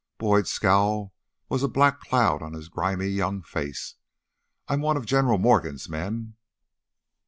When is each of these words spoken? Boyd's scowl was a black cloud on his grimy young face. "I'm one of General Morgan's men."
Boyd's 0.17 0.49
scowl 0.51 1.13
was 1.47 1.61
a 1.61 1.67
black 1.67 1.99
cloud 1.99 2.41
on 2.41 2.53
his 2.53 2.69
grimy 2.69 3.05
young 3.05 3.43
face. 3.43 3.97
"I'm 4.67 4.81
one 4.81 4.97
of 4.97 5.05
General 5.05 5.37
Morgan's 5.37 5.87
men." 5.87 6.33